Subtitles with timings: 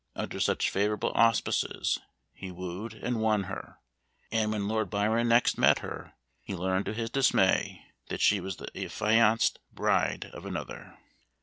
[0.15, 1.99] Under such favorable auspices,
[2.33, 3.77] he wooed and won her,
[4.31, 8.55] and when Lord Byron next met her, he learned to his dismay that she was
[8.55, 10.97] the affianced bride of another.